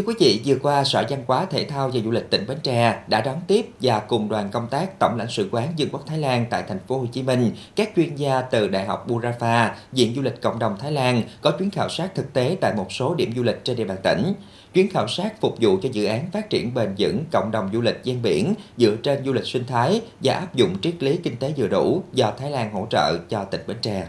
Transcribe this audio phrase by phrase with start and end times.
[0.00, 2.58] Thưa quý vị, vừa qua Sở Văn hóa Thể thao và Du lịch tỉnh Bến
[2.62, 6.02] Tre đã đón tiếp và cùng đoàn công tác Tổng lãnh sự quán Vương quốc
[6.06, 9.70] Thái Lan tại thành phố Hồ Chí Minh, các chuyên gia từ Đại học Burafa,
[9.92, 12.92] Viện Du lịch Cộng đồng Thái Lan có chuyến khảo sát thực tế tại một
[12.92, 14.32] số điểm du lịch trên địa bàn tỉnh.
[14.74, 17.80] Chuyến khảo sát phục vụ cho dự án phát triển bền vững cộng đồng du
[17.80, 21.36] lịch ven biển dựa trên du lịch sinh thái và áp dụng triết lý kinh
[21.36, 24.06] tế vừa đủ do Thái Lan hỗ trợ cho tỉnh Bến Tre.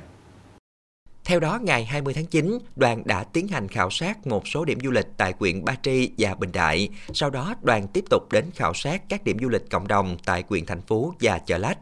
[1.32, 4.80] Theo đó, ngày 20 tháng 9, đoàn đã tiến hành khảo sát một số điểm
[4.84, 6.90] du lịch tại huyện Ba Tri và Bình Đại.
[7.14, 10.44] Sau đó, đoàn tiếp tục đến khảo sát các điểm du lịch cộng đồng tại
[10.50, 11.78] huyện Thành Phú và Chợ Lách.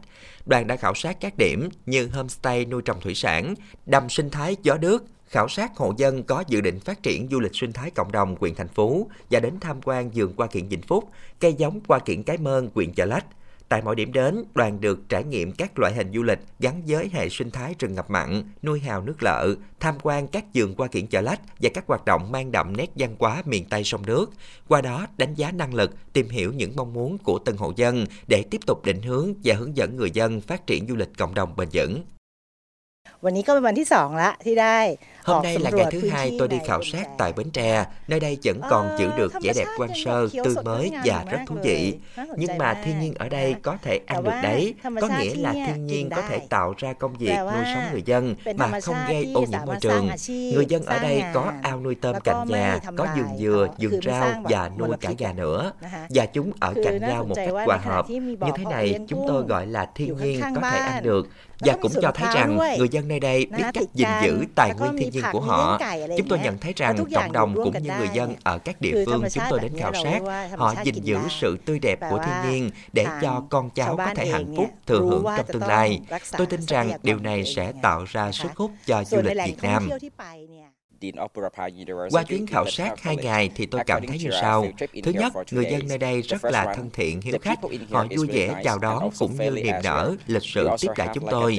[0.46, 3.54] Đoàn đã khảo sát các điểm như homestay nuôi trồng thủy sản,
[3.86, 7.40] đầm sinh thái gió nước, khảo sát hộ dân có dự định phát triển du
[7.40, 10.68] lịch sinh thái cộng đồng huyện Thành Phú và đến tham quan vườn hoa kiển
[10.68, 11.04] Vĩnh Phúc,
[11.40, 13.24] cây giống hoa kiển Cái Mơn, huyện Chợ Lách.
[13.69, 17.09] Tại mỗi điểm đến, đoàn được trải nghiệm các loại hình du lịch gắn với
[17.13, 20.87] hệ sinh thái rừng ngập mặn, nuôi hào nước lợ, tham quan các vườn hoa
[20.87, 24.05] kiển chợ lách và các hoạt động mang đậm nét văn hóa miền Tây sông
[24.05, 24.31] nước.
[24.67, 28.05] Qua đó, đánh giá năng lực, tìm hiểu những mong muốn của từng hộ dân
[28.27, 31.33] để tiếp tục định hướng và hướng dẫn người dân phát triển du lịch cộng
[31.33, 32.03] đồng bền vững.
[33.23, 34.77] วันนี้ก็เป็นวันที่สองละที่ได้
[35.30, 37.84] Hôm nay là ngày thứ hai tôi đi khảo sát tại Bến Tre.
[38.08, 41.54] Nơi đây vẫn còn giữ được vẻ đẹp quan sơ, tươi mới và rất thú
[41.62, 41.94] vị.
[42.36, 44.74] Nhưng mà thiên nhiên ở đây có thể ăn được đấy.
[45.00, 48.34] Có nghĩa là thiên nhiên có thể tạo ra công việc nuôi sống người dân
[48.56, 50.08] mà không gây ô nhiễm môi trường.
[50.28, 54.28] Người dân ở đây có ao nuôi tôm cạnh nhà, có vườn dừa, vườn rau
[54.44, 55.72] và nuôi cả gà nữa.
[56.08, 58.10] Và chúng ở cạnh nhau một cách hòa hợp.
[58.10, 61.28] Như thế này chúng tôi gọi là thiên nhiên có thể ăn được.
[61.60, 64.96] Và cũng cho thấy rằng người dân nơi đây biết cách gìn giữ tài nguyên
[64.96, 65.78] thiên nhiên của họ.
[66.18, 69.24] Chúng tôi nhận thấy rằng cộng đồng cũng như người dân ở các địa phương
[69.32, 70.20] chúng tôi đến khảo sát,
[70.56, 74.26] họ gìn giữ sự tươi đẹp của thiên nhiên để cho con cháu có thể
[74.26, 76.00] hạnh phúc thừa hưởng trong tương lai.
[76.38, 79.88] Tôi tin rằng điều này sẽ tạo ra sức hút cho du lịch Việt Nam.
[82.10, 84.66] Qua chuyến khảo sát hai ngày thì tôi cảm thấy như sau.
[85.02, 87.58] Thứ nhất, người dân nơi đây rất là thân thiện, hiếu khách.
[87.90, 91.58] Họ vui vẻ chào đón cũng như niềm nở, lịch sự tiếp đãi chúng tôi.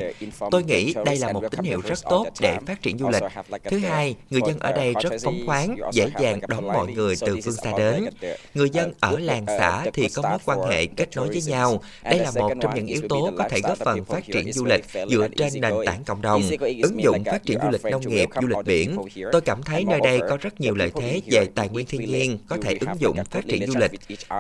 [0.51, 3.23] Tôi nghĩ đây là một tín hiệu rất tốt để phát triển du lịch.
[3.63, 7.37] Thứ hai, người dân ở đây rất phóng khoáng, dễ dàng đón mọi người từ
[7.43, 8.05] phương xa đến.
[8.53, 11.81] Người dân ở làng xã thì có mối quan hệ kết nối với nhau.
[12.03, 14.85] Đây là một trong những yếu tố có thể góp phần phát triển du lịch
[15.09, 16.41] dựa trên nền tảng cộng đồng.
[16.83, 18.97] Ứng dụng phát triển du lịch nông nghiệp, du lịch biển.
[19.31, 22.37] Tôi cảm thấy nơi đây có rất nhiều lợi thế về tài nguyên thiên nhiên
[22.49, 23.91] có thể ứng dụng phát triển du lịch.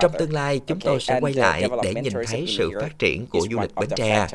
[0.01, 3.47] Trong tương lai, chúng tôi sẽ quay lại để nhìn thấy sự phát triển của
[3.51, 4.27] du lịch Bến Tre.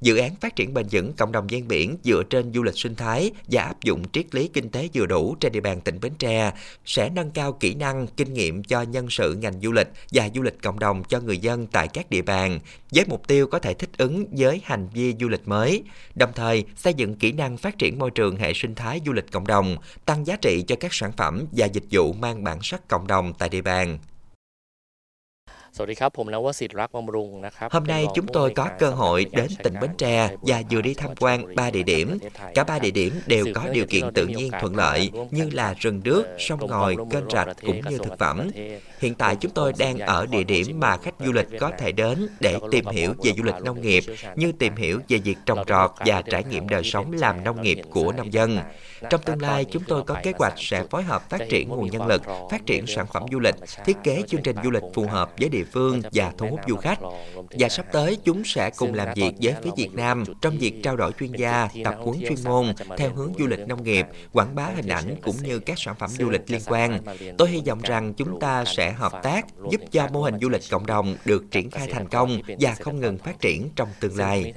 [0.00, 2.94] Dự án phát triển bền vững cộng đồng ven biển dựa trên du lịch sinh
[2.94, 6.12] thái và áp dụng triết lý kinh tế vừa đủ trên địa bàn tỉnh Bến
[6.18, 6.52] Tre
[6.84, 10.42] sẽ nâng cao kỹ năng, kinh nghiệm cho nhân sự ngành du lịch và du
[10.42, 12.60] lịch cộng đồng cho người dân tại các địa bàn,
[12.92, 15.82] với mục tiêu có thể thích ứng với hành vi du lịch mới,
[16.14, 19.32] đồng thời xây dựng kỹ năng phát triển môi trường hệ sinh thái du lịch
[19.32, 22.88] cộng đồng, tăng giá trị cho các sản phẩm và dịch vụ mang bản sắc
[22.88, 23.98] cộng đồng tại địa bàn.
[27.70, 31.10] Hôm nay chúng tôi có cơ hội đến tỉnh Bến Tre và vừa đi tham
[31.20, 32.18] quan ba địa điểm.
[32.54, 36.00] Cả ba địa điểm đều có điều kiện tự nhiên thuận lợi như là rừng
[36.04, 38.50] nước, sông ngòi, kênh rạch cũng như thực phẩm.
[39.00, 42.28] Hiện tại chúng tôi đang ở địa điểm mà khách du lịch có thể đến
[42.40, 44.04] để tìm hiểu về du lịch nông nghiệp,
[44.36, 47.78] như tìm hiểu về việc trồng trọt và trải nghiệm đời sống làm nông nghiệp
[47.90, 48.58] của nông dân.
[49.10, 52.06] Trong tương lai, chúng tôi có kế hoạch sẽ phối hợp phát triển nguồn nhân
[52.06, 53.54] lực, phát triển sản phẩm du lịch,
[53.84, 56.76] thiết kế chương trình du lịch phù hợp với địa phương và thu hút du
[56.76, 56.98] khách.
[57.50, 60.96] Và sắp tới, chúng sẽ cùng làm việc với phía Việt Nam trong việc trao
[60.96, 64.66] đổi chuyên gia, tập huấn chuyên môn theo hướng du lịch nông nghiệp, quảng bá
[64.76, 67.00] hình ảnh cũng như các sản phẩm du lịch liên quan.
[67.38, 70.62] Tôi hy vọng rằng chúng ta sẽ hợp tác giúp cho mô hình du lịch
[70.70, 74.54] cộng đồng được triển khai thành công và không ngừng phát triển trong tương lai.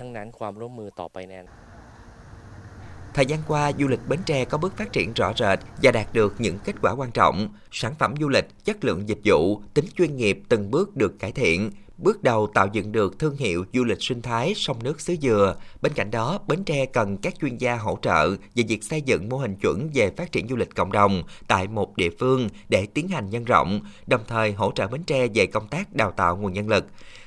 [3.13, 6.13] Thời gian qua, du lịch Bến Tre có bước phát triển rõ rệt và đạt
[6.13, 7.49] được những kết quả quan trọng.
[7.71, 11.31] Sản phẩm du lịch, chất lượng dịch vụ, tính chuyên nghiệp từng bước được cải
[11.31, 15.15] thiện, bước đầu tạo dựng được thương hiệu du lịch sinh thái sông nước xứ
[15.21, 15.55] Dừa.
[15.81, 19.29] Bên cạnh đó, Bến Tre cần các chuyên gia hỗ trợ về việc xây dựng
[19.29, 22.87] mô hình chuẩn về phát triển du lịch cộng đồng tại một địa phương để
[22.93, 26.37] tiến hành nhân rộng, đồng thời hỗ trợ Bến Tre về công tác đào tạo
[26.37, 26.85] nguồn nhân lực.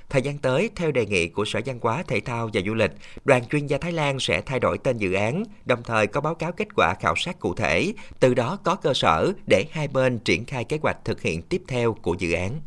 [0.09, 2.91] Thời gian tới, theo đề nghị của Sở Văn hóa, Thể thao và Du lịch,
[3.25, 6.35] đoàn chuyên gia Thái Lan sẽ thay đổi tên dự án, đồng thời có báo
[6.35, 10.19] cáo kết quả khảo sát cụ thể, từ đó có cơ sở để hai bên
[10.19, 12.61] triển khai kế hoạch thực hiện tiếp theo của dự án.